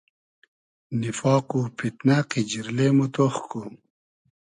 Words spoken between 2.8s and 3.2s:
مۉ